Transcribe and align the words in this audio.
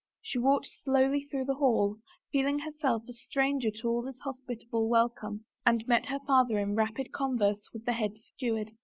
She 0.23 0.39
walked 0.39 0.65
slowly 0.81 1.25
through 1.25 1.45
the 1.45 1.53
hall, 1.53 1.97
feeling 2.31 2.57
herself 2.57 3.03
a 3.07 3.13
stranger 3.13 3.69
to 3.69 3.87
all 3.87 4.01
this 4.01 4.17
hospitable 4.21 4.89
welcome, 4.89 5.45
and 5.63 5.87
met 5.87 6.07
her 6.07 6.17
father 6.25 6.57
in 6.57 6.73
rapid 6.73 7.11
converse 7.13 7.69
with 7.71 7.85
the 7.85 7.93
head 7.93 8.17
steward. 8.17 8.71